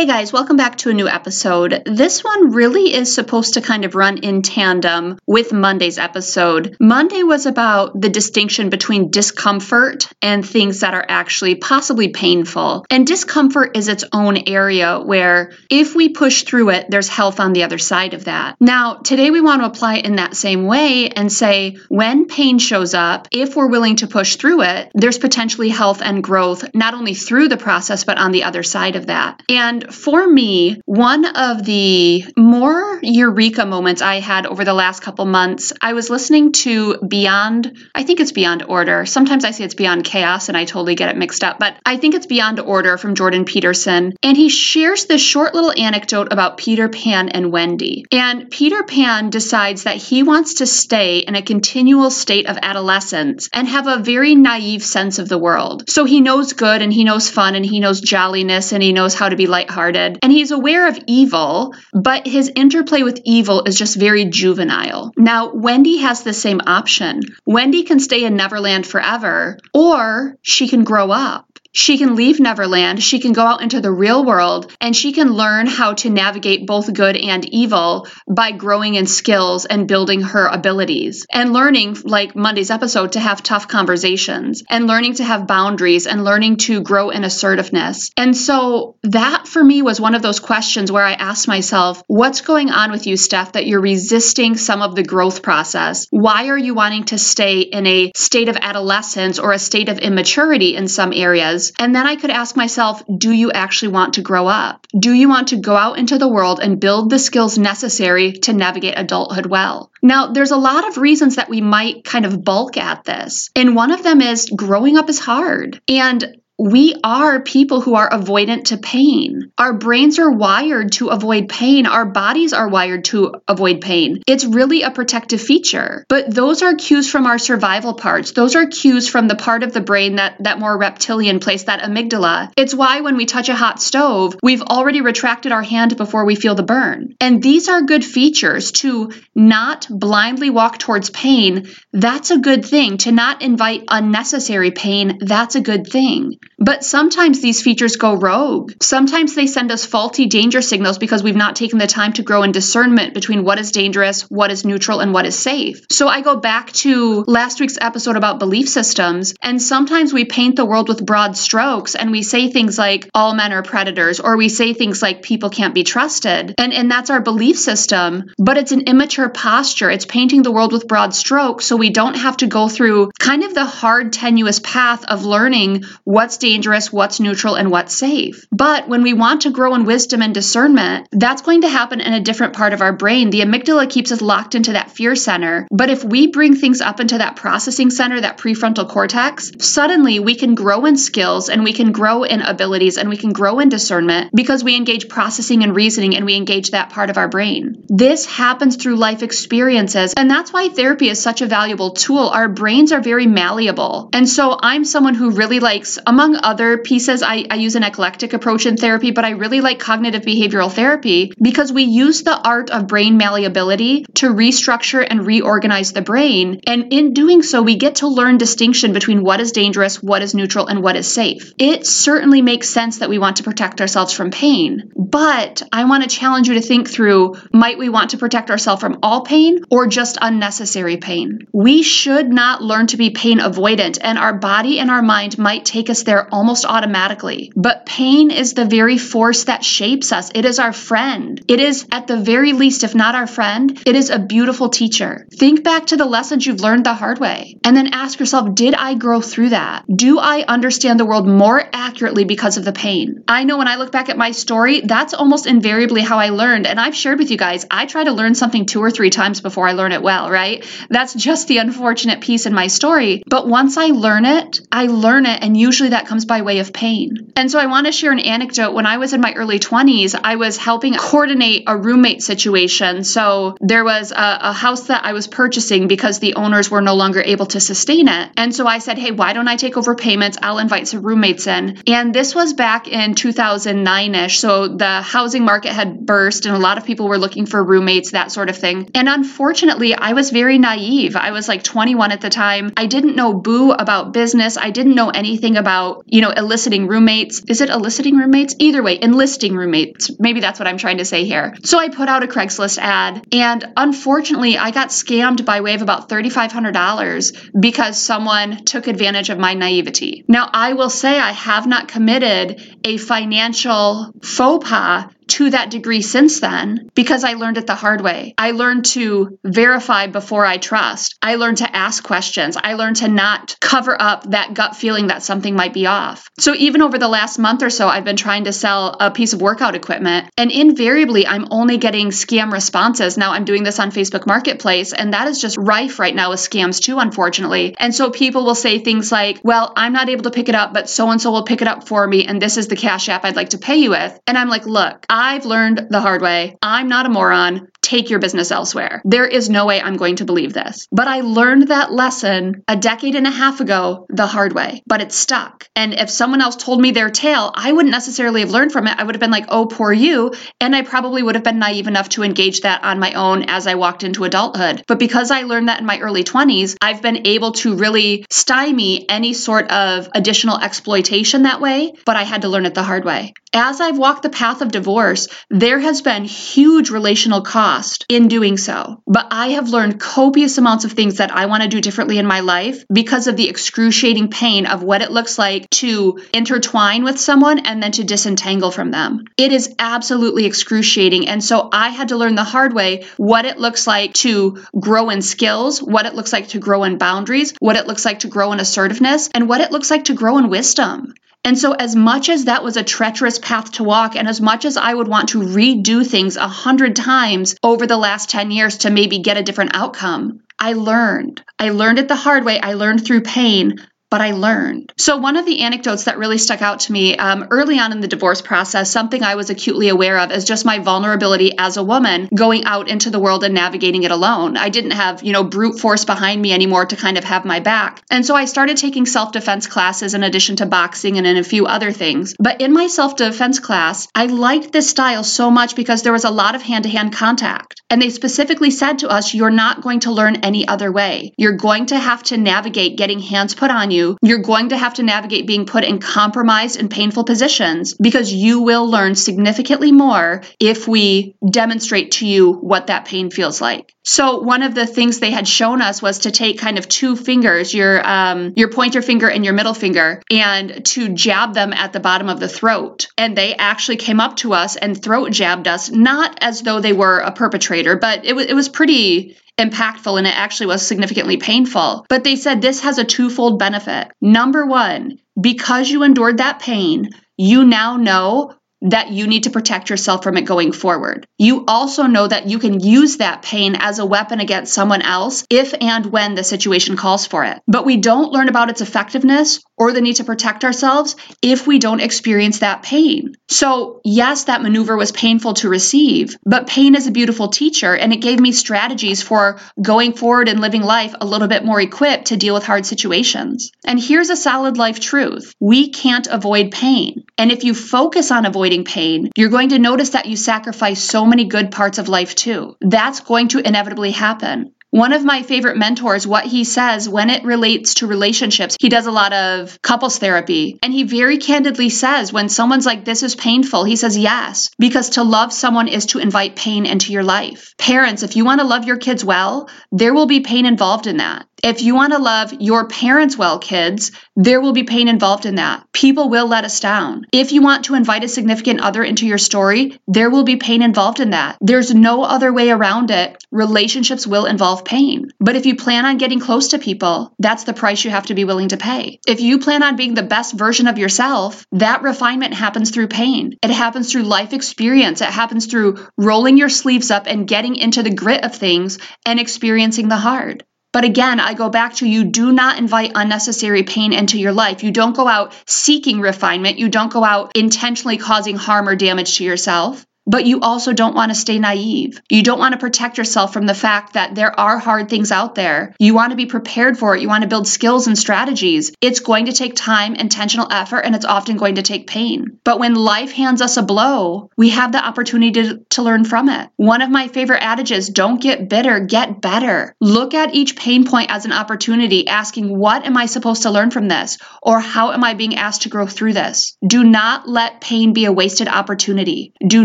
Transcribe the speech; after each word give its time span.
Hey 0.00 0.06
guys, 0.06 0.32
welcome 0.32 0.56
back 0.56 0.78
to 0.78 0.88
a 0.88 0.94
new 0.94 1.06
episode. 1.06 1.82
This 1.84 2.24
one 2.24 2.52
really 2.52 2.94
is 2.94 3.14
supposed 3.14 3.52
to 3.52 3.60
kind 3.60 3.84
of 3.84 3.94
run 3.94 4.16
in 4.16 4.40
tandem 4.40 5.18
with 5.26 5.52
Monday's 5.52 5.98
episode. 5.98 6.74
Monday 6.80 7.22
was 7.22 7.44
about 7.44 8.00
the 8.00 8.08
distinction 8.08 8.70
between 8.70 9.10
discomfort 9.10 10.08
and 10.22 10.42
things 10.42 10.80
that 10.80 10.94
are 10.94 11.04
actually 11.06 11.56
possibly 11.56 12.08
painful. 12.08 12.86
And 12.88 13.06
discomfort 13.06 13.76
is 13.76 13.88
its 13.88 14.04
own 14.10 14.48
area 14.48 15.00
where 15.00 15.52
if 15.68 15.94
we 15.94 16.08
push 16.08 16.44
through 16.44 16.70
it, 16.70 16.86
there's 16.88 17.08
health 17.08 17.38
on 17.38 17.52
the 17.52 17.64
other 17.64 17.76
side 17.76 18.14
of 18.14 18.24
that. 18.24 18.56
Now, 18.58 18.94
today 18.94 19.30
we 19.30 19.42
want 19.42 19.60
to 19.60 19.66
apply 19.66 19.98
it 19.98 20.06
in 20.06 20.16
that 20.16 20.34
same 20.34 20.64
way 20.64 21.10
and 21.10 21.30
say 21.30 21.76
when 21.90 22.24
pain 22.24 22.58
shows 22.58 22.94
up, 22.94 23.28
if 23.32 23.54
we're 23.54 23.68
willing 23.68 23.96
to 23.96 24.06
push 24.06 24.36
through 24.36 24.62
it, 24.62 24.92
there's 24.94 25.18
potentially 25.18 25.68
health 25.68 26.00
and 26.00 26.24
growth 26.24 26.74
not 26.74 26.94
only 26.94 27.12
through 27.12 27.48
the 27.48 27.58
process, 27.58 28.04
but 28.04 28.16
on 28.16 28.32
the 28.32 28.44
other 28.44 28.62
side 28.62 28.96
of 28.96 29.08
that. 29.08 29.42
And 29.50 29.89
for 29.90 30.26
me, 30.26 30.80
one 30.86 31.24
of 31.24 31.64
the 31.64 32.24
more 32.36 32.98
eureka 33.02 33.66
moments 33.66 34.02
I 34.02 34.20
had 34.20 34.46
over 34.46 34.64
the 34.64 34.74
last 34.74 35.02
couple 35.02 35.26
months, 35.26 35.72
I 35.80 35.92
was 35.94 36.10
listening 36.10 36.52
to 36.52 36.98
Beyond, 36.98 37.76
I 37.94 38.04
think 38.04 38.20
it's 38.20 38.32
Beyond 38.32 38.64
Order. 38.64 39.06
Sometimes 39.06 39.44
I 39.44 39.50
say 39.50 39.64
it's 39.64 39.74
Beyond 39.74 40.04
Chaos 40.04 40.48
and 40.48 40.56
I 40.56 40.64
totally 40.64 40.94
get 40.94 41.10
it 41.10 41.16
mixed 41.16 41.44
up, 41.44 41.58
but 41.58 41.76
I 41.84 41.96
think 41.96 42.14
it's 42.14 42.26
Beyond 42.26 42.60
Order 42.60 42.98
from 42.98 43.14
Jordan 43.14 43.44
Peterson. 43.44 44.14
And 44.22 44.36
he 44.36 44.48
shares 44.48 45.06
this 45.06 45.22
short 45.22 45.54
little 45.54 45.72
anecdote 45.72 46.32
about 46.32 46.56
Peter 46.56 46.88
Pan 46.88 47.28
and 47.28 47.52
Wendy. 47.52 48.04
And 48.12 48.50
Peter 48.50 48.82
Pan 48.82 49.30
decides 49.30 49.84
that 49.84 49.96
he 49.96 50.22
wants 50.22 50.54
to 50.54 50.66
stay 50.66 51.18
in 51.18 51.34
a 51.34 51.42
continual 51.42 52.10
state 52.10 52.46
of 52.46 52.58
adolescence 52.62 53.48
and 53.52 53.66
have 53.68 53.86
a 53.86 54.02
very 54.02 54.34
naive 54.34 54.84
sense 54.84 55.18
of 55.18 55.28
the 55.28 55.38
world. 55.38 55.88
So 55.90 56.04
he 56.04 56.20
knows 56.20 56.52
good 56.52 56.82
and 56.82 56.92
he 56.92 57.04
knows 57.04 57.28
fun 57.28 57.54
and 57.54 57.66
he 57.66 57.80
knows 57.80 58.00
jolliness 58.00 58.72
and 58.72 58.82
he 58.82 58.92
knows 58.92 59.14
how 59.14 59.28
to 59.28 59.36
be 59.36 59.46
lighthearted 59.46 59.79
and 60.22 60.32
he's 60.32 60.50
aware 60.50 60.88
of 60.88 60.98
evil, 61.06 61.74
but 61.92 62.26
his 62.26 62.52
interplay 62.54 63.02
with 63.02 63.20
evil 63.24 63.62
is 63.64 63.76
just 63.76 63.96
very 63.96 64.26
juvenile. 64.26 65.12
Now, 65.16 65.52
Wendy 65.52 65.98
has 65.98 66.22
the 66.22 66.32
same 66.32 66.60
option. 66.66 67.22
Wendy 67.46 67.84
can 67.84 68.00
stay 68.00 68.24
in 68.24 68.36
Neverland 68.36 68.86
forever, 68.86 69.58
or 69.72 70.36
she 70.42 70.68
can 70.68 70.84
grow 70.84 71.10
up. 71.10 71.49
She 71.72 71.98
can 71.98 72.16
leave 72.16 72.40
Neverland, 72.40 73.00
she 73.00 73.20
can 73.20 73.32
go 73.32 73.42
out 73.42 73.62
into 73.62 73.80
the 73.80 73.92
real 73.92 74.24
world, 74.24 74.72
and 74.80 74.94
she 74.94 75.12
can 75.12 75.32
learn 75.32 75.68
how 75.68 75.94
to 75.94 76.10
navigate 76.10 76.66
both 76.66 76.92
good 76.92 77.16
and 77.16 77.48
evil 77.48 78.08
by 78.28 78.50
growing 78.50 78.96
in 78.96 79.06
skills 79.06 79.66
and 79.66 79.86
building 79.86 80.20
her 80.20 80.46
abilities. 80.46 81.26
And 81.30 81.52
learning, 81.52 81.96
like 82.02 82.34
Monday's 82.34 82.72
episode, 82.72 83.12
to 83.12 83.20
have 83.20 83.44
tough 83.44 83.68
conversations, 83.68 84.64
and 84.68 84.88
learning 84.88 85.14
to 85.14 85.24
have 85.24 85.46
boundaries, 85.46 86.08
and 86.08 86.24
learning 86.24 86.56
to 86.56 86.80
grow 86.80 87.10
in 87.10 87.22
assertiveness. 87.22 88.10
And 88.16 88.36
so 88.36 88.96
that 89.04 89.46
for 89.46 89.62
me 89.62 89.82
was 89.82 90.00
one 90.00 90.16
of 90.16 90.22
those 90.22 90.40
questions 90.40 90.90
where 90.90 91.04
I 91.04 91.12
asked 91.12 91.46
myself, 91.46 92.02
what's 92.08 92.40
going 92.40 92.70
on 92.70 92.90
with 92.90 93.06
you, 93.06 93.16
Steph, 93.16 93.52
that 93.52 93.66
you're 93.66 93.80
resisting 93.80 94.56
some 94.56 94.82
of 94.82 94.96
the 94.96 95.04
growth 95.04 95.40
process? 95.42 96.08
Why 96.10 96.48
are 96.48 96.58
you 96.58 96.74
wanting 96.74 97.04
to 97.04 97.18
stay 97.18 97.60
in 97.60 97.86
a 97.86 98.10
state 98.16 98.48
of 98.48 98.56
adolescence 98.56 99.38
or 99.38 99.52
a 99.52 99.58
state 99.58 99.88
of 99.88 100.00
immaturity 100.00 100.74
in 100.74 100.88
some 100.88 101.12
areas? 101.12 101.59
And 101.78 101.94
then 101.94 102.06
I 102.06 102.16
could 102.16 102.30
ask 102.30 102.56
myself, 102.56 103.02
do 103.06 103.30
you 103.30 103.52
actually 103.52 103.92
want 103.92 104.14
to 104.14 104.22
grow 104.22 104.46
up? 104.46 104.86
Do 104.98 105.12
you 105.12 105.28
want 105.28 105.48
to 105.48 105.56
go 105.56 105.76
out 105.76 105.98
into 105.98 106.18
the 106.18 106.28
world 106.28 106.60
and 106.60 106.80
build 106.80 107.10
the 107.10 107.18
skills 107.18 107.58
necessary 107.58 108.32
to 108.32 108.52
navigate 108.52 108.94
adulthood 108.96 109.46
well? 109.46 109.90
Now, 110.02 110.32
there's 110.32 110.50
a 110.50 110.56
lot 110.56 110.88
of 110.88 110.96
reasons 110.96 111.36
that 111.36 111.50
we 111.50 111.60
might 111.60 112.04
kind 112.04 112.24
of 112.24 112.42
bulk 112.44 112.76
at 112.76 113.04
this. 113.04 113.50
And 113.54 113.76
one 113.76 113.92
of 113.92 114.02
them 114.02 114.20
is 114.20 114.50
growing 114.54 114.96
up 114.96 115.08
is 115.08 115.18
hard. 115.18 115.80
And 115.88 116.36
we 116.60 116.94
are 117.02 117.40
people 117.40 117.80
who 117.80 117.94
are 117.94 118.10
avoidant 118.10 118.64
to 118.64 118.76
pain. 118.76 119.50
Our 119.56 119.72
brains 119.72 120.18
are 120.18 120.30
wired 120.30 120.92
to 120.92 121.08
avoid 121.08 121.48
pain. 121.48 121.86
Our 121.86 122.04
bodies 122.04 122.52
are 122.52 122.68
wired 122.68 123.06
to 123.06 123.36
avoid 123.48 123.80
pain. 123.80 124.22
It's 124.26 124.44
really 124.44 124.82
a 124.82 124.90
protective 124.90 125.40
feature. 125.40 126.04
But 126.10 126.34
those 126.34 126.60
are 126.60 126.74
cues 126.74 127.10
from 127.10 127.26
our 127.26 127.38
survival 127.38 127.94
parts. 127.94 128.32
Those 128.32 128.56
are 128.56 128.66
cues 128.66 129.08
from 129.08 129.26
the 129.26 129.36
part 129.36 129.62
of 129.62 129.72
the 129.72 129.80
brain 129.80 130.16
that 130.16 130.36
that 130.40 130.58
more 130.58 130.76
reptilian 130.76 131.40
place, 131.40 131.62
that 131.62 131.80
amygdala. 131.80 132.52
It's 132.58 132.74
why 132.74 133.00
when 133.00 133.16
we 133.16 133.24
touch 133.24 133.48
a 133.48 133.56
hot 133.56 133.80
stove, 133.80 134.36
we've 134.42 134.60
already 134.60 135.00
retracted 135.00 135.52
our 135.52 135.62
hand 135.62 135.96
before 135.96 136.26
we 136.26 136.34
feel 136.34 136.56
the 136.56 136.62
burn. 136.62 137.14
And 137.22 137.42
these 137.42 137.70
are 137.70 137.80
good 137.80 138.04
features 138.04 138.72
to 138.72 139.12
not 139.34 139.86
blindly 139.88 140.50
walk 140.50 140.76
towards 140.78 141.08
pain. 141.08 141.70
That's 141.94 142.30
a 142.30 142.38
good 142.38 142.66
thing. 142.66 142.98
To 142.98 143.12
not 143.12 143.40
invite 143.40 143.84
unnecessary 143.88 144.72
pain, 144.72 145.20
that's 145.22 145.54
a 145.54 145.62
good 145.62 145.86
thing. 145.86 146.38
But 146.58 146.84
sometimes 146.84 147.40
these 147.40 147.62
features 147.62 147.96
go 147.96 148.14
rogue. 148.14 148.72
Sometimes 148.82 149.34
they 149.34 149.46
send 149.46 149.72
us 149.72 149.86
faulty 149.86 150.26
danger 150.26 150.60
signals 150.60 150.98
because 150.98 151.22
we've 151.22 151.34
not 151.34 151.56
taken 151.56 151.78
the 151.78 151.86
time 151.86 152.12
to 152.14 152.22
grow 152.22 152.42
in 152.42 152.52
discernment 152.52 153.14
between 153.14 153.44
what 153.44 153.58
is 153.58 153.72
dangerous, 153.72 154.30
what 154.30 154.50
is 154.50 154.64
neutral, 154.64 155.00
and 155.00 155.14
what 155.14 155.24
is 155.24 155.38
safe. 155.38 155.86
So 155.90 156.06
I 156.06 156.20
go 156.20 156.36
back 156.36 156.72
to 156.84 157.24
last 157.26 157.60
week's 157.60 157.78
episode 157.80 158.16
about 158.16 158.38
belief 158.38 158.68
systems, 158.68 159.34
and 159.40 159.60
sometimes 159.60 160.12
we 160.12 160.26
paint 160.26 160.56
the 160.56 160.66
world 160.66 160.88
with 160.88 161.04
broad 161.04 161.36
strokes 161.36 161.94
and 161.94 162.10
we 162.10 162.22
say 162.22 162.50
things 162.50 162.76
like 162.76 163.08
all 163.14 163.34
men 163.34 163.52
are 163.52 163.62
predators, 163.62 164.20
or 164.20 164.36
we 164.36 164.50
say 164.50 164.74
things 164.74 165.00
like 165.00 165.22
people 165.22 165.48
can't 165.48 165.74
be 165.74 165.82
trusted. 165.84 166.54
And, 166.58 166.74
and 166.74 166.90
that's 166.90 167.08
our 167.08 167.22
belief 167.22 167.58
system, 167.58 168.30
but 168.38 168.58
it's 168.58 168.72
an 168.72 168.82
immature 168.82 169.30
posture. 169.30 169.90
It's 169.90 170.04
painting 170.04 170.42
the 170.42 170.52
world 170.52 170.72
with 170.72 170.88
broad 170.88 171.14
strokes 171.14 171.64
so 171.64 171.76
we 171.76 171.90
don't 171.90 172.16
have 172.16 172.36
to 172.38 172.46
go 172.46 172.68
through 172.68 173.12
kind 173.18 173.44
of 173.44 173.54
the 173.54 173.64
hard, 173.64 174.12
tenuous 174.12 174.60
path 174.60 175.04
of 175.06 175.24
learning 175.24 175.84
what's 176.30 176.38
dangerous 176.38 176.92
what's 176.92 177.18
neutral, 177.18 177.56
and 177.56 177.72
what's 177.72 177.96
safe. 177.96 178.46
But 178.52 178.86
when 178.86 179.02
we 179.02 179.14
want 179.14 179.42
to 179.42 179.50
grow 179.50 179.74
in 179.74 179.84
wisdom 179.84 180.22
and 180.22 180.32
discernment, 180.32 181.08
that's 181.10 181.42
going 181.42 181.62
to 181.62 181.68
happen 181.68 182.00
in 182.00 182.12
a 182.12 182.20
different 182.20 182.54
part 182.54 182.72
of 182.72 182.82
our 182.82 182.92
brain. 182.92 183.30
The 183.30 183.40
amygdala 183.40 183.90
keeps 183.90 184.12
us 184.12 184.20
locked 184.20 184.54
into 184.54 184.74
that 184.74 184.92
fear 184.92 185.16
center. 185.16 185.66
But 185.72 185.90
if 185.90 186.04
we 186.04 186.28
bring 186.28 186.54
things 186.54 186.80
up 186.80 187.00
into 187.00 187.18
that 187.18 187.34
processing 187.34 187.90
center, 187.90 188.20
that 188.20 188.38
prefrontal 188.38 188.88
cortex, 188.88 189.50
suddenly 189.58 190.20
we 190.20 190.36
can 190.36 190.54
grow 190.54 190.84
in 190.84 190.96
skills 190.96 191.48
and 191.48 191.64
we 191.64 191.72
can 191.72 191.90
grow 191.90 192.22
in 192.22 192.42
abilities 192.42 192.96
and 192.96 193.08
we 193.08 193.16
can 193.16 193.32
grow 193.32 193.58
in 193.58 193.68
discernment 193.68 194.30
because 194.32 194.62
we 194.62 194.76
engage 194.76 195.08
processing 195.08 195.64
and 195.64 195.74
reasoning 195.74 196.14
and 196.14 196.24
we 196.24 196.36
engage 196.36 196.70
that 196.70 196.90
part 196.90 197.10
of 197.10 197.18
our 197.18 197.28
brain. 197.28 197.84
This 197.88 198.24
happens 198.24 198.76
through 198.76 198.96
life 198.96 199.24
experiences. 199.24 200.14
And 200.16 200.30
that's 200.30 200.52
why 200.52 200.68
therapy 200.68 201.08
is 201.08 201.20
such 201.20 201.42
a 201.42 201.46
valuable 201.46 201.90
tool. 201.90 202.28
Our 202.28 202.48
brains 202.48 202.92
are 202.92 203.00
very 203.00 203.26
malleable. 203.26 204.10
And 204.12 204.28
so 204.28 204.56
I'm 204.62 204.84
someone 204.84 205.16
who 205.16 205.32
really 205.32 205.58
likes, 205.58 205.98
among 206.06 206.19
other 206.20 206.78
pieces, 206.78 207.22
I, 207.22 207.46
I 207.50 207.56
use 207.56 207.76
an 207.76 207.82
eclectic 207.82 208.32
approach 208.32 208.66
in 208.66 208.76
therapy, 208.76 209.10
but 209.10 209.24
I 209.24 209.30
really 209.30 209.60
like 209.60 209.78
cognitive 209.78 210.22
behavioral 210.22 210.72
therapy 210.72 211.32
because 211.40 211.72
we 211.72 211.84
use 211.84 212.22
the 212.22 212.38
art 212.38 212.70
of 212.70 212.86
brain 212.86 213.16
malleability 213.16 214.04
to 214.16 214.28
restructure 214.28 215.06
and 215.08 215.26
reorganize 215.26 215.92
the 215.92 216.02
brain. 216.02 216.60
And 216.66 216.92
in 216.92 217.12
doing 217.14 217.42
so, 217.42 217.62
we 217.62 217.76
get 217.76 217.96
to 217.96 218.08
learn 218.08 218.38
distinction 218.38 218.92
between 218.92 219.22
what 219.22 219.40
is 219.40 219.52
dangerous, 219.52 220.02
what 220.02 220.22
is 220.22 220.34
neutral, 220.34 220.66
and 220.66 220.82
what 220.82 220.96
is 220.96 221.12
safe. 221.12 221.52
It 221.58 221.86
certainly 221.86 222.42
makes 222.42 222.68
sense 222.68 222.98
that 222.98 223.08
we 223.08 223.18
want 223.18 223.36
to 223.36 223.42
protect 223.42 223.80
ourselves 223.80 224.12
from 224.12 224.30
pain, 224.30 224.92
but 224.94 225.62
I 225.72 225.84
want 225.84 226.02
to 226.02 226.08
challenge 226.08 226.48
you 226.48 226.54
to 226.54 226.60
think 226.60 226.88
through 226.88 227.36
might 227.52 227.78
we 227.78 227.88
want 227.88 228.10
to 228.10 228.18
protect 228.18 228.50
ourselves 228.50 228.80
from 228.80 228.98
all 229.02 229.22
pain 229.22 229.64
or 229.70 229.86
just 229.86 230.18
unnecessary 230.20 230.96
pain? 230.96 231.46
We 231.52 231.82
should 231.82 232.28
not 232.28 232.62
learn 232.62 232.88
to 232.88 232.96
be 232.96 233.10
pain 233.10 233.38
avoidant, 233.38 233.98
and 234.02 234.18
our 234.18 234.34
body 234.38 234.78
and 234.78 234.90
our 234.90 235.02
mind 235.02 235.38
might 235.38 235.64
take 235.64 235.90
us 235.90 236.02
there 236.10 236.26
almost 236.34 236.64
automatically. 236.64 237.52
But 237.54 237.86
pain 237.86 238.32
is 238.32 238.54
the 238.54 238.64
very 238.64 238.98
force 238.98 239.44
that 239.44 239.64
shapes 239.64 240.10
us. 240.10 240.32
It 240.34 240.44
is 240.44 240.58
our 240.58 240.72
friend. 240.72 241.40
It 241.46 241.60
is, 241.60 241.86
at 241.92 242.08
the 242.08 242.16
very 242.16 242.52
least, 242.52 242.82
if 242.82 242.96
not 242.96 243.14
our 243.14 243.28
friend, 243.28 243.80
it 243.86 243.94
is 243.94 244.10
a 244.10 244.18
beautiful 244.18 244.70
teacher. 244.70 245.28
Think 245.32 245.62
back 245.62 245.86
to 245.86 245.96
the 245.96 246.10
lessons 246.16 246.44
you've 246.44 246.60
learned 246.60 246.84
the 246.84 246.94
hard 246.94 247.20
way 247.20 247.58
and 247.62 247.76
then 247.76 247.94
ask 247.94 248.18
yourself, 248.18 248.56
did 248.56 248.74
I 248.74 248.94
grow 248.94 249.20
through 249.20 249.50
that? 249.50 249.84
Do 250.04 250.18
I 250.18 250.42
understand 250.42 250.98
the 250.98 251.06
world 251.06 251.28
more 251.28 251.62
accurately 251.72 252.24
because 252.24 252.56
of 252.56 252.64
the 252.64 252.72
pain? 252.72 253.22
I 253.28 253.44
know 253.44 253.58
when 253.58 253.68
I 253.68 253.76
look 253.76 253.92
back 253.92 254.08
at 254.08 254.18
my 254.18 254.32
story, 254.32 254.80
that's 254.80 255.14
almost 255.14 255.46
invariably 255.46 256.02
how 256.02 256.18
I 256.18 256.30
learned. 256.30 256.66
And 256.66 256.80
I've 256.80 256.96
shared 256.96 257.20
with 257.20 257.30
you 257.30 257.38
guys, 257.38 257.66
I 257.70 257.86
try 257.86 258.02
to 258.02 258.12
learn 258.12 258.34
something 258.34 258.66
two 258.66 258.82
or 258.82 258.90
three 258.90 259.10
times 259.10 259.40
before 259.40 259.68
I 259.68 259.72
learn 259.72 259.92
it 259.92 260.02
well, 260.02 260.28
right? 260.28 260.66
That's 260.88 261.14
just 261.14 261.46
the 261.46 261.58
unfortunate 261.58 262.20
piece 262.20 262.46
in 262.46 262.52
my 262.52 262.66
story. 262.66 263.22
But 263.26 263.46
once 263.46 263.76
I 263.76 263.86
learn 263.86 264.24
it, 264.24 264.60
I 264.72 264.86
learn 264.86 265.26
it, 265.26 265.42
and 265.44 265.56
usually 265.56 265.90
that 265.90 265.99
that 266.00 266.08
comes 266.08 266.24
by 266.24 266.40
way 266.40 266.60
of 266.60 266.72
pain. 266.72 267.32
And 267.36 267.50
so 267.50 267.58
I 267.58 267.66
want 267.66 267.86
to 267.86 267.92
share 267.92 268.10
an 268.10 268.20
anecdote. 268.20 268.72
When 268.72 268.86
I 268.86 268.96
was 268.96 269.12
in 269.12 269.20
my 269.20 269.34
early 269.34 269.58
20s, 269.58 270.18
I 270.22 270.36
was 270.36 270.56
helping 270.56 270.94
coordinate 270.94 271.64
a 271.66 271.76
roommate 271.76 272.22
situation. 272.22 273.04
So 273.04 273.56
there 273.60 273.84
was 273.84 274.10
a, 274.10 274.38
a 274.40 274.52
house 274.52 274.86
that 274.86 275.04
I 275.04 275.12
was 275.12 275.26
purchasing 275.26 275.88
because 275.88 276.18
the 276.18 276.34
owners 276.34 276.70
were 276.70 276.80
no 276.80 276.94
longer 276.94 277.20
able 277.20 277.46
to 277.46 277.60
sustain 277.60 278.08
it. 278.08 278.30
And 278.36 278.54
so 278.54 278.66
I 278.66 278.78
said, 278.78 278.96
hey, 278.98 279.10
why 279.10 279.34
don't 279.34 279.48
I 279.48 279.56
take 279.56 279.76
over 279.76 279.94
payments? 279.94 280.38
I'll 280.42 280.58
invite 280.58 280.88
some 280.88 281.02
roommates 281.02 281.46
in. 281.46 281.82
And 281.86 282.14
this 282.14 282.34
was 282.34 282.54
back 282.54 282.88
in 282.88 283.14
2009 283.14 284.14
ish. 284.14 284.38
So 284.38 284.68
the 284.68 285.02
housing 285.02 285.44
market 285.44 285.72
had 285.72 286.06
burst 286.06 286.46
and 286.46 286.56
a 286.56 286.58
lot 286.58 286.78
of 286.78 286.86
people 286.86 287.08
were 287.08 287.18
looking 287.18 287.44
for 287.44 287.62
roommates, 287.62 288.12
that 288.12 288.32
sort 288.32 288.48
of 288.48 288.56
thing. 288.56 288.90
And 288.94 289.08
unfortunately, 289.08 289.94
I 289.94 290.14
was 290.14 290.30
very 290.30 290.58
naive. 290.58 291.14
I 291.16 291.32
was 291.32 291.46
like 291.46 291.62
21 291.62 292.12
at 292.12 292.22
the 292.22 292.30
time. 292.30 292.72
I 292.76 292.86
didn't 292.86 293.16
know 293.16 293.34
boo 293.34 293.72
about 293.72 294.14
business. 294.14 294.56
I 294.56 294.70
didn't 294.70 294.94
know 294.94 295.10
anything 295.10 295.56
about, 295.56 295.89
you 296.06 296.20
know, 296.20 296.30
eliciting 296.30 296.86
roommates. 296.86 297.42
Is 297.48 297.60
it 297.60 297.70
eliciting 297.70 298.16
roommates? 298.16 298.54
Either 298.58 298.82
way, 298.82 298.98
enlisting 299.00 299.54
roommates. 299.54 300.10
Maybe 300.18 300.40
that's 300.40 300.58
what 300.58 300.68
I'm 300.68 300.78
trying 300.78 300.98
to 300.98 301.04
say 301.04 301.24
here. 301.24 301.54
So 301.64 301.78
I 301.78 301.88
put 301.88 302.08
out 302.08 302.22
a 302.22 302.26
Craigslist 302.26 302.78
ad 302.78 303.26
and 303.32 303.72
unfortunately, 303.76 304.58
I 304.58 304.70
got 304.70 304.88
scammed 304.88 305.44
by 305.44 305.60
way 305.60 305.74
of 305.74 305.82
about 305.82 306.08
$3,500 306.08 307.60
because 307.60 308.00
someone 308.00 308.64
took 308.64 308.86
advantage 308.86 309.30
of 309.30 309.38
my 309.38 309.54
naivety. 309.54 310.24
Now, 310.28 310.48
I 310.52 310.74
will 310.74 310.90
say 310.90 311.18
I 311.18 311.32
have 311.32 311.66
not 311.66 311.88
committed 311.88 312.78
a 312.84 312.96
financial 312.96 314.12
faux 314.22 314.68
pas 314.68 315.06
to 315.30 315.50
that 315.50 315.70
degree 315.70 316.02
since 316.02 316.40
then 316.40 316.90
because 316.94 317.24
I 317.24 317.34
learned 317.34 317.58
it 317.58 317.66
the 317.66 317.74
hard 317.74 318.00
way. 318.00 318.34
I 318.36 318.50
learned 318.52 318.84
to 318.86 319.38
verify 319.44 320.06
before 320.06 320.44
I 320.44 320.58
trust. 320.58 321.16
I 321.22 321.36
learned 321.36 321.58
to 321.58 321.76
ask 321.76 322.02
questions. 322.02 322.56
I 322.62 322.74
learned 322.74 322.96
to 322.96 323.08
not 323.08 323.56
cover 323.60 323.96
up 324.00 324.30
that 324.30 324.54
gut 324.54 324.76
feeling 324.76 325.08
that 325.08 325.22
something 325.22 325.54
might 325.54 325.72
be 325.72 325.86
off. 325.86 326.28
So 326.38 326.54
even 326.54 326.82
over 326.82 326.98
the 326.98 327.08
last 327.08 327.38
month 327.38 327.62
or 327.62 327.70
so, 327.70 327.88
I've 327.88 328.04
been 328.04 328.16
trying 328.16 328.44
to 328.44 328.52
sell 328.52 328.96
a 329.00 329.10
piece 329.10 329.32
of 329.32 329.40
workout 329.40 329.74
equipment, 329.74 330.30
and 330.36 330.50
invariably, 330.50 331.26
I'm 331.26 331.46
only 331.50 331.78
getting 331.78 332.08
scam 332.08 332.52
responses. 332.52 333.16
Now, 333.16 333.32
I'm 333.32 333.44
doing 333.44 333.62
this 333.62 333.78
on 333.78 333.90
Facebook 333.90 334.26
Marketplace, 334.26 334.92
and 334.92 335.12
that 335.12 335.28
is 335.28 335.40
just 335.40 335.56
rife 335.56 335.98
right 335.98 336.14
now 336.14 336.30
with 336.30 336.40
scams 336.40 336.80
too, 336.80 336.98
unfortunately. 336.98 337.74
And 337.78 337.94
so 337.94 338.10
people 338.10 338.44
will 338.44 338.54
say 338.54 338.78
things 338.78 339.12
like, 339.12 339.40
Well, 339.44 339.72
I'm 339.76 339.92
not 339.92 340.08
able 340.08 340.24
to 340.24 340.30
pick 340.30 340.48
it 340.48 340.54
up, 340.54 340.72
but 340.72 340.88
so 340.88 341.10
and 341.10 341.20
so 341.20 341.30
will 341.30 341.44
pick 341.44 341.62
it 341.62 341.68
up 341.68 341.86
for 341.86 342.06
me, 342.06 342.26
and 342.26 342.40
this 342.40 342.56
is 342.56 342.68
the 342.68 342.76
Cash 342.76 343.08
App 343.08 343.24
I'd 343.24 343.36
like 343.36 343.50
to 343.50 343.58
pay 343.58 343.76
you 343.76 343.90
with. 343.90 344.18
And 344.26 344.36
I'm 344.36 344.48
like, 344.48 344.66
Look, 344.66 345.06
I've 345.22 345.44
learned 345.44 345.88
the 345.90 346.00
hard 346.00 346.22
way. 346.22 346.56
I'm 346.62 346.88
not 346.88 347.04
a 347.04 347.10
moron 347.10 347.68
take 347.82 348.10
your 348.10 348.18
business 348.18 348.50
elsewhere. 348.50 349.00
There 349.04 349.26
is 349.26 349.48
no 349.48 349.66
way 349.66 349.80
I'm 349.80 349.96
going 349.96 350.16
to 350.16 350.24
believe 350.24 350.52
this. 350.52 350.86
But 350.92 351.08
I 351.08 351.20
learned 351.20 351.68
that 351.68 351.92
lesson 351.92 352.62
a 352.68 352.76
decade 352.76 353.14
and 353.14 353.26
a 353.26 353.30
half 353.30 353.60
ago 353.60 354.06
the 354.08 354.26
hard 354.26 354.52
way, 354.52 354.82
but 354.86 355.00
it 355.00 355.12
stuck. 355.12 355.68
And 355.74 355.94
if 355.94 356.10
someone 356.10 356.40
else 356.40 356.56
told 356.56 356.80
me 356.80 356.90
their 356.90 357.10
tale, 357.10 357.50
I 357.54 357.72
wouldn't 357.72 357.92
necessarily 357.92 358.40
have 358.40 358.50
learned 358.50 358.72
from 358.72 358.86
it. 358.86 358.98
I 358.98 359.04
would 359.04 359.14
have 359.14 359.20
been 359.20 359.30
like, 359.30 359.46
oh, 359.48 359.66
poor 359.66 359.92
you. 359.92 360.32
And 360.60 360.76
I 360.76 360.82
probably 360.82 361.22
would 361.22 361.34
have 361.34 361.44
been 361.44 361.58
naive 361.58 361.86
enough 361.86 362.10
to 362.10 362.22
engage 362.22 362.60
that 362.62 362.84
on 362.84 362.98
my 362.98 363.14
own 363.14 363.44
as 363.44 363.66
I 363.66 363.74
walked 363.74 364.04
into 364.04 364.24
adulthood. 364.24 364.82
But 364.86 364.98
because 364.98 365.30
I 365.30 365.42
learned 365.42 365.68
that 365.68 365.80
in 365.80 365.86
my 365.86 365.98
early 366.00 366.24
20s, 366.24 366.76
I've 366.80 367.02
been 367.02 367.26
able 367.26 367.52
to 367.52 367.76
really 367.76 368.26
stymie 368.30 369.08
any 369.08 369.32
sort 369.32 369.70
of 369.70 370.08
additional 370.14 370.58
exploitation 370.58 371.42
that 371.42 371.60
way, 371.60 371.92
but 372.04 372.16
I 372.16 372.24
had 372.24 372.42
to 372.42 372.48
learn 372.48 372.66
it 372.66 372.74
the 372.74 372.82
hard 372.82 373.04
way. 373.04 373.32
As 373.52 373.80
I've 373.80 373.98
walked 373.98 374.22
the 374.22 374.30
path 374.30 374.60
of 374.60 374.70
divorce, 374.70 375.28
there 375.48 375.80
has 375.80 376.02
been 376.02 376.24
huge 376.24 376.90
relational 376.90 377.42
cost 377.42 377.69
lost 377.70 378.06
in 378.08 378.28
doing 378.28 378.56
so. 378.56 379.02
But 379.06 379.28
I 379.30 379.48
have 379.50 379.68
learned 379.68 380.00
copious 380.00 380.58
amounts 380.58 380.84
of 380.84 380.92
things 380.92 381.18
that 381.18 381.30
I 381.30 381.46
want 381.46 381.62
to 381.62 381.68
do 381.68 381.80
differently 381.80 382.18
in 382.18 382.26
my 382.26 382.40
life 382.40 382.84
because 382.92 383.26
of 383.26 383.36
the 383.36 383.48
excruciating 383.48 384.28
pain 384.28 384.66
of 384.66 384.82
what 384.82 385.02
it 385.02 385.10
looks 385.12 385.38
like 385.38 385.70
to 385.70 386.20
intertwine 386.34 387.04
with 387.04 387.18
someone 387.20 387.60
and 387.60 387.82
then 387.82 387.92
to 387.92 388.04
disentangle 388.04 388.70
from 388.70 388.90
them. 388.90 389.24
It 389.36 389.52
is 389.52 389.74
absolutely 389.78 390.46
excruciating. 390.46 391.28
And 391.28 391.42
so 391.44 391.68
I 391.72 391.90
had 391.90 392.08
to 392.08 392.16
learn 392.16 392.34
the 392.34 392.44
hard 392.44 392.72
way 392.72 393.04
what 393.16 393.44
it 393.44 393.58
looks 393.58 393.86
like 393.86 394.14
to 394.14 394.60
grow 394.78 395.10
in 395.10 395.22
skills, 395.22 395.80
what 395.80 396.06
it 396.06 396.14
looks 396.14 396.32
like 396.32 396.48
to 396.48 396.58
grow 396.58 396.84
in 396.84 396.98
boundaries, 396.98 397.54
what 397.60 397.76
it 397.76 397.86
looks 397.86 398.04
like 398.04 398.20
to 398.20 398.28
grow 398.28 398.52
in 398.52 398.60
assertiveness, 398.60 399.30
and 399.34 399.48
what 399.48 399.60
it 399.60 399.70
looks 399.70 399.90
like 399.90 400.04
to 400.04 400.14
grow 400.14 400.38
in 400.38 400.50
wisdom. 400.50 401.14
And 401.42 401.58
so, 401.58 401.72
as 401.72 401.96
much 401.96 402.28
as 402.28 402.44
that 402.44 402.62
was 402.62 402.76
a 402.76 402.84
treacherous 402.84 403.38
path 403.38 403.72
to 403.72 403.84
walk, 403.84 404.14
and 404.14 404.28
as 404.28 404.40
much 404.40 404.64
as 404.64 404.76
I 404.76 404.92
would 404.92 405.08
want 405.08 405.30
to 405.30 405.40
redo 405.40 406.06
things 406.06 406.36
a 406.36 406.46
hundred 406.46 406.96
times 406.96 407.56
over 407.62 407.86
the 407.86 407.96
last 407.96 408.28
10 408.28 408.50
years 408.50 408.78
to 408.78 408.90
maybe 408.90 409.20
get 409.20 409.38
a 409.38 409.42
different 409.42 409.74
outcome, 409.74 410.40
I 410.58 410.74
learned. 410.74 411.42
I 411.58 411.70
learned 411.70 411.98
it 411.98 412.08
the 412.08 412.14
hard 412.14 412.44
way. 412.44 412.60
I 412.60 412.74
learned 412.74 413.06
through 413.06 413.22
pain 413.22 413.76
but 414.10 414.20
I 414.20 414.32
learned. 414.32 414.92
So, 414.96 415.16
one 415.16 415.36
of 415.36 415.46
the 415.46 415.60
anecdotes 415.60 416.04
that 416.04 416.18
really 416.18 416.38
stuck 416.38 416.62
out 416.62 416.80
to 416.80 416.92
me 416.92 417.16
um, 417.16 417.46
early 417.50 417.78
on 417.78 417.92
in 417.92 418.00
the 418.00 418.08
divorce 418.08 418.42
process, 418.42 418.90
something 418.90 419.22
I 419.22 419.36
was 419.36 419.50
acutely 419.50 419.88
aware 419.88 420.18
of, 420.18 420.32
is 420.32 420.44
just 420.44 420.64
my 420.64 420.80
vulnerability 420.80 421.56
as 421.56 421.76
a 421.76 421.82
woman 421.82 422.28
going 422.34 422.64
out 422.64 422.88
into 422.88 423.10
the 423.10 423.20
world 423.20 423.44
and 423.44 423.54
navigating 423.54 424.02
it 424.02 424.10
alone. 424.10 424.56
I 424.56 424.68
didn't 424.68 424.92
have, 424.92 425.22
you 425.22 425.32
know, 425.32 425.44
brute 425.44 425.78
force 425.78 426.04
behind 426.04 426.42
me 426.42 426.52
anymore 426.52 426.86
to 426.86 426.96
kind 426.96 427.16
of 427.16 427.24
have 427.24 427.44
my 427.44 427.60
back. 427.60 428.02
And 428.10 428.26
so 428.26 428.34
I 428.34 428.44
started 428.46 428.76
taking 428.76 429.06
self 429.06 429.32
defense 429.32 429.66
classes 429.66 430.14
in 430.14 430.22
addition 430.22 430.56
to 430.56 430.66
boxing 430.66 431.16
and 431.16 431.26
in 431.26 431.36
a 431.36 431.44
few 431.44 431.66
other 431.66 431.92
things. 431.92 432.34
But 432.38 432.60
in 432.60 432.72
my 432.72 432.88
self 432.88 433.16
defense 433.16 433.60
class, 433.60 434.08
I 434.14 434.26
liked 434.26 434.72
this 434.72 434.90
style 434.90 435.24
so 435.24 435.50
much 435.50 435.76
because 435.76 436.02
there 436.02 436.12
was 436.12 436.24
a 436.24 436.30
lot 436.30 436.54
of 436.54 436.62
hand 436.62 436.84
to 436.84 436.90
hand 436.90 437.12
contact. 437.12 437.79
And 437.90 438.02
they 438.02 438.10
specifically 438.10 438.70
said 438.70 439.00
to 439.00 439.08
us, 439.08 439.34
you're 439.34 439.50
not 439.50 439.82
going 439.82 440.00
to 440.00 440.12
learn 440.12 440.36
any 440.36 440.66
other 440.66 440.90
way. 440.90 441.32
You're 441.36 441.56
going 441.56 441.86
to 441.86 441.98
have 441.98 442.22
to 442.24 442.36
navigate 442.36 442.96
getting 442.96 443.20
hands 443.20 443.54
put 443.54 443.70
on 443.70 443.90
you 443.90 444.00
you, 444.00 444.16
you're 444.22 444.38
going 444.38 444.70
to 444.70 444.76
have 444.76 444.94
to 444.94 445.02
navigate 445.02 445.46
being 445.46 445.66
put 445.66 445.84
in 445.84 445.98
compromised 445.98 446.78
and 446.78 446.90
painful 446.90 447.24
positions 447.24 447.94
because 447.94 448.32
you 448.32 448.62
will 448.62 448.88
learn 448.88 449.14
significantly 449.14 449.92
more 449.92 450.42
if 450.58 450.88
we 450.88 451.36
demonstrate 451.48 452.12
to 452.12 452.26
you 452.26 452.52
what 452.52 452.88
that 452.88 453.04
pain 453.04 453.30
feels 453.30 453.60
like. 453.60 453.94
So 454.02 454.40
one 454.40 454.62
of 454.62 454.74
the 454.74 454.86
things 454.86 455.20
they 455.20 455.30
had 455.30 455.46
shown 455.46 455.82
us 455.82 456.00
was 456.00 456.20
to 456.20 456.30
take 456.30 456.58
kind 456.58 456.78
of 456.78 456.88
two 456.88 457.16
fingers, 457.16 457.72
your 457.72 458.04
um, 458.04 458.54
your 458.56 458.70
pointer 458.70 459.02
finger 459.02 459.28
and 459.28 459.44
your 459.44 459.54
middle 459.54 459.74
finger, 459.74 460.22
and 460.30 460.84
to 460.86 461.10
jab 461.10 461.54
them 461.54 461.72
at 461.72 461.92
the 461.92 462.00
bottom 462.00 462.28
of 462.28 462.40
the 462.40 462.48
throat. 462.48 463.08
And 463.18 463.36
they 463.36 463.54
actually 463.54 463.98
came 463.98 464.18
up 464.18 464.36
to 464.36 464.54
us 464.54 464.76
and 464.76 465.00
throat 465.00 465.30
jabbed 465.32 465.68
us, 465.68 465.90
not 465.90 466.38
as 466.40 466.62
though 466.62 466.80
they 466.80 466.94
were 466.94 467.18
a 467.18 467.30
perpetrator, 467.30 467.79
but 467.96 468.24
it 468.24 468.34
was 468.34 468.46
it 468.46 468.54
was 468.54 468.68
pretty 468.68 469.36
impactful 469.58 470.16
and 470.16 470.26
it 470.26 470.36
actually 470.36 470.66
was 470.66 470.86
significantly 470.86 471.36
painful. 471.36 472.06
But 472.08 472.24
they 472.24 472.36
said 472.36 472.60
this 472.60 472.80
has 472.80 472.98
a 472.98 473.04
twofold 473.04 473.58
benefit. 473.58 474.08
Number 474.20 474.64
one, 474.64 475.18
because 475.40 475.90
you 475.90 476.02
endured 476.02 476.38
that 476.38 476.60
pain, 476.60 477.10
you 477.36 477.64
now 477.64 477.96
know 477.96 478.54
that 478.82 479.10
you 479.10 479.26
need 479.26 479.44
to 479.44 479.50
protect 479.50 479.90
yourself 479.90 480.22
from 480.22 480.36
it 480.36 480.42
going 480.46 480.72
forward. 480.72 481.26
You 481.38 481.64
also 481.66 482.04
know 482.04 482.26
that 482.26 482.48
you 482.48 482.58
can 482.58 482.80
use 482.80 483.18
that 483.18 483.42
pain 483.42 483.76
as 483.78 483.98
a 483.98 484.06
weapon 484.06 484.40
against 484.40 484.72
someone 484.72 485.02
else 485.02 485.44
if 485.50 485.74
and 485.80 486.06
when 486.06 486.34
the 486.34 486.44
situation 486.44 486.96
calls 486.96 487.26
for 487.26 487.44
it. 487.44 487.60
But 487.66 487.84
we 487.84 487.98
don't 487.98 488.32
learn 488.32 488.48
about 488.48 488.70
its 488.70 488.80
effectiveness 488.80 489.62
or 489.76 489.92
the 489.92 490.00
need 490.00 490.16
to 490.16 490.24
protect 490.24 490.64
ourselves 490.64 491.16
if 491.42 491.66
we 491.66 491.78
don't 491.78 492.00
experience 492.00 492.58
that 492.58 492.82
pain. 492.82 493.34
So, 493.48 494.00
yes, 494.04 494.44
that 494.44 494.62
maneuver 494.62 494.96
was 494.96 495.12
painful 495.12 495.54
to 495.54 495.68
receive, 495.68 496.36
but 496.44 496.66
pain 496.66 496.94
is 496.94 497.06
a 497.06 497.12
beautiful 497.12 497.48
teacher 497.48 497.96
and 497.96 498.12
it 498.12 498.20
gave 498.20 498.38
me 498.40 498.52
strategies 498.52 499.22
for 499.22 499.58
going 499.80 500.12
forward 500.12 500.48
and 500.48 500.60
living 500.60 500.82
life 500.82 501.14
a 501.20 501.26
little 501.26 501.48
bit 501.48 501.64
more 501.64 501.80
equipped 501.80 502.26
to 502.26 502.36
deal 502.36 502.54
with 502.54 502.64
hard 502.64 502.86
situations. 502.86 503.72
And 503.84 503.98
here's 503.98 504.30
a 504.30 504.36
solid 504.36 504.76
life 504.76 505.00
truth 505.00 505.54
we 505.60 505.90
can't 505.90 506.26
avoid 506.26 506.70
pain. 506.70 507.19
And 507.40 507.50
if 507.50 507.64
you 507.64 507.72
focus 507.72 508.30
on 508.32 508.44
avoiding 508.44 508.84
pain, 508.84 509.30
you're 509.34 509.48
going 509.48 509.70
to 509.70 509.78
notice 509.78 510.10
that 510.10 510.26
you 510.26 510.36
sacrifice 510.36 511.02
so 511.02 511.24
many 511.24 511.46
good 511.46 511.70
parts 511.70 511.96
of 511.96 512.06
life 512.06 512.34
too. 512.34 512.76
That's 512.82 513.20
going 513.20 513.48
to 513.48 513.66
inevitably 513.66 514.10
happen. 514.10 514.74
One 514.90 515.12
of 515.12 515.24
my 515.24 515.42
favorite 515.42 515.76
mentors, 515.76 516.26
what 516.26 516.46
he 516.46 516.64
says 516.64 517.08
when 517.08 517.30
it 517.30 517.44
relates 517.44 517.94
to 517.96 518.08
relationships, 518.08 518.76
he 518.80 518.88
does 518.88 519.06
a 519.06 519.12
lot 519.12 519.32
of 519.32 519.80
couples 519.82 520.18
therapy. 520.18 520.80
And 520.82 520.92
he 520.92 521.04
very 521.04 521.38
candidly 521.38 521.90
says, 521.90 522.32
when 522.32 522.48
someone's 522.48 522.86
like, 522.86 523.04
this 523.04 523.22
is 523.22 523.36
painful, 523.36 523.84
he 523.84 523.94
says, 523.94 524.18
yes, 524.18 524.70
because 524.80 525.10
to 525.10 525.22
love 525.22 525.52
someone 525.52 525.86
is 525.86 526.06
to 526.06 526.18
invite 526.18 526.56
pain 526.56 526.86
into 526.86 527.12
your 527.12 527.22
life. 527.22 527.74
Parents, 527.78 528.24
if 528.24 528.34
you 528.34 528.44
want 528.44 528.60
to 528.60 528.66
love 528.66 528.84
your 528.84 528.96
kids 528.96 529.24
well, 529.24 529.68
there 529.92 530.12
will 530.12 530.26
be 530.26 530.40
pain 530.40 530.66
involved 530.66 531.06
in 531.06 531.18
that. 531.18 531.46
If 531.62 531.82
you 531.82 531.94
want 531.94 532.14
to 532.14 532.18
love 532.18 532.54
your 532.54 532.88
parents 532.88 533.36
well, 533.36 533.58
kids, 533.58 534.12
there 534.34 534.62
will 534.62 534.72
be 534.72 534.84
pain 534.84 535.08
involved 535.08 535.44
in 535.44 535.56
that. 535.56 535.84
People 535.92 536.30
will 536.30 536.46
let 536.46 536.64
us 536.64 536.80
down. 536.80 537.26
If 537.32 537.52
you 537.52 537.60
want 537.60 537.84
to 537.84 537.94
invite 537.94 538.24
a 538.24 538.28
significant 538.28 538.80
other 538.80 539.04
into 539.04 539.26
your 539.26 539.36
story, 539.36 539.98
there 540.08 540.30
will 540.30 540.44
be 540.44 540.56
pain 540.56 540.80
involved 540.80 541.20
in 541.20 541.30
that. 541.30 541.58
There's 541.60 541.94
no 541.94 542.22
other 542.22 542.50
way 542.50 542.70
around 542.70 543.10
it. 543.10 543.44
Relationships 543.50 544.26
will 544.26 544.46
involve 544.46 544.79
pain. 544.84 545.28
But 545.38 545.56
if 545.56 545.66
you 545.66 545.76
plan 545.76 546.04
on 546.04 546.18
getting 546.18 546.40
close 546.40 546.68
to 546.68 546.78
people, 546.78 547.34
that's 547.38 547.64
the 547.64 547.72
price 547.72 548.04
you 548.04 548.10
have 548.10 548.26
to 548.26 548.34
be 548.34 548.44
willing 548.44 548.68
to 548.68 548.76
pay. 548.76 549.20
If 549.26 549.40
you 549.40 549.58
plan 549.58 549.82
on 549.82 549.96
being 549.96 550.14
the 550.14 550.22
best 550.22 550.54
version 550.54 550.86
of 550.86 550.98
yourself, 550.98 551.66
that 551.72 552.02
refinement 552.02 552.54
happens 552.54 552.90
through 552.90 553.08
pain. 553.08 553.56
It 553.62 553.70
happens 553.70 554.10
through 554.10 554.22
life 554.22 554.52
experience. 554.52 555.20
It 555.20 555.28
happens 555.28 555.66
through 555.66 556.06
rolling 556.16 556.56
your 556.56 556.68
sleeves 556.68 557.10
up 557.10 557.24
and 557.26 557.48
getting 557.48 557.76
into 557.76 558.02
the 558.02 558.14
grit 558.14 558.44
of 558.44 558.54
things 558.54 558.98
and 559.26 559.38
experiencing 559.40 560.08
the 560.08 560.16
hard. 560.16 560.64
But 560.92 561.04
again, 561.04 561.38
I 561.38 561.54
go 561.54 561.68
back 561.68 561.94
to 561.96 562.08
you 562.08 562.24
do 562.24 562.52
not 562.52 562.78
invite 562.78 563.12
unnecessary 563.14 563.84
pain 563.84 564.12
into 564.12 564.38
your 564.38 564.52
life. 564.52 564.82
You 564.82 564.90
don't 564.90 565.14
go 565.14 565.28
out 565.28 565.54
seeking 565.66 566.20
refinement. 566.20 566.78
You 566.78 566.88
don't 566.88 567.12
go 567.12 567.22
out 567.22 567.52
intentionally 567.54 568.18
causing 568.18 568.56
harm 568.56 568.88
or 568.88 568.96
damage 568.96 569.36
to 569.38 569.44
yourself. 569.44 570.04
But 570.30 570.46
you 570.46 570.60
also 570.60 570.92
don't 570.92 571.16
want 571.16 571.32
to 571.32 571.34
stay 571.34 571.58
naive. 571.58 572.20
You 572.30 572.44
don't 572.44 572.60
want 572.60 572.72
to 572.72 572.78
protect 572.78 573.18
yourself 573.18 573.52
from 573.52 573.66
the 573.66 573.74
fact 573.74 574.12
that 574.12 574.36
there 574.36 574.58
are 574.58 574.78
hard 574.78 575.08
things 575.08 575.32
out 575.32 575.56
there. 575.56 575.92
You 575.98 576.14
want 576.14 576.30
to 576.30 576.36
be 576.36 576.46
prepared 576.46 576.96
for 576.96 577.16
it. 577.16 577.20
You 577.20 577.26
want 577.26 577.42
to 577.42 577.48
build 577.48 577.66
skills 577.66 578.06
and 578.06 578.16
strategies. 578.16 578.92
It's 579.00 579.18
going 579.18 579.46
to 579.46 579.52
take 579.52 579.74
time, 579.74 580.14
intentional 580.14 580.70
effort, 580.70 581.00
and 581.00 581.16
it's 581.16 581.24
often 581.24 581.56
going 581.56 581.74
to 581.74 581.82
take 581.82 582.06
pain. 582.06 582.60
But 582.62 582.78
when 582.78 582.94
life 582.94 583.32
hands 583.32 583.60
us 583.60 583.76
a 583.76 583.82
blow, 583.82 584.50
we 584.56 584.68
have 584.68 584.92
the 584.92 585.04
opportunity 585.04 585.50
to, 585.62 585.84
to 585.90 586.02
learn 586.02 586.24
from 586.24 586.48
it. 586.48 586.70
One 586.76 587.02
of 587.02 587.10
my 587.10 587.26
favorite 587.26 587.64
adages 587.64 588.08
don't 588.08 588.40
get 588.40 588.68
bitter, 588.68 589.00
get 589.00 589.40
better. 589.40 589.96
Look 590.00 590.34
at 590.34 590.54
each 590.54 590.76
pain 590.76 591.08
point 591.08 591.32
as 591.32 591.44
an 591.44 591.52
opportunity, 591.52 592.28
asking, 592.28 592.78
What 592.78 593.04
am 593.04 593.16
I 593.16 593.26
supposed 593.26 593.62
to 593.62 593.72
learn 593.72 593.90
from 593.90 594.06
this? 594.06 594.38
Or 594.62 594.78
how 594.78 595.10
am 595.10 595.24
I 595.24 595.34
being 595.34 595.56
asked 595.56 595.82
to 595.82 595.88
grow 595.88 596.06
through 596.06 596.34
this? 596.34 596.76
Do 596.86 597.02
not 597.02 597.48
let 597.48 597.80
pain 597.80 598.12
be 598.12 598.26
a 598.26 598.32
wasted 598.32 598.68
opportunity. 598.68 599.54
Do 599.66 599.84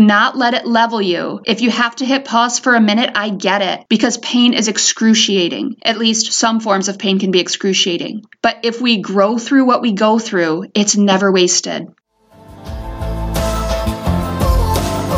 not 0.00 0.35
let 0.36 0.54
it 0.54 0.66
level 0.66 1.00
you. 1.00 1.40
If 1.44 1.60
you 1.60 1.70
have 1.70 1.96
to 1.96 2.04
hit 2.04 2.24
pause 2.24 2.58
for 2.58 2.74
a 2.74 2.80
minute, 2.80 3.10
I 3.14 3.30
get 3.30 3.62
it 3.62 3.86
because 3.88 4.18
pain 4.18 4.54
is 4.54 4.68
excruciating. 4.68 5.76
At 5.82 5.98
least 5.98 6.32
some 6.32 6.60
forms 6.60 6.88
of 6.88 6.98
pain 6.98 7.18
can 7.18 7.30
be 7.30 7.40
excruciating. 7.40 8.24
But 8.42 8.60
if 8.64 8.80
we 8.80 9.00
grow 9.00 9.38
through 9.38 9.64
what 9.64 9.82
we 9.82 9.92
go 9.92 10.18
through, 10.18 10.66
it's 10.74 10.96
never 10.96 11.32
wasted. 11.32 11.88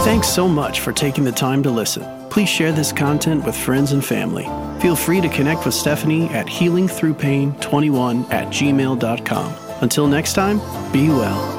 Thanks 0.04 0.28
so 0.28 0.48
much 0.48 0.80
for 0.80 0.92
taking 0.92 1.24
the 1.24 1.32
time 1.32 1.62
to 1.64 1.70
listen. 1.70 2.04
Please 2.30 2.48
share 2.48 2.72
this 2.72 2.92
content 2.92 3.44
with 3.44 3.56
friends 3.56 3.92
and 3.92 4.04
family. 4.04 4.44
Feel 4.80 4.96
free 4.96 5.20
to 5.20 5.28
connect 5.28 5.64
with 5.64 5.74
Stephanie 5.74 6.28
at 6.28 6.46
healingthroughpain21 6.46 8.32
at 8.32 8.48
gmail.com. 8.48 9.54
Until 9.82 10.06
next 10.06 10.32
time, 10.32 10.58
be 10.92 11.08
well. 11.08 11.57